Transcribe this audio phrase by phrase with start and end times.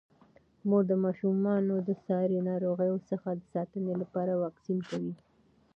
[0.67, 5.13] مور د ماشومانو د ساري ناروغیو څخه د ساتنې لپاره واکسین کوي.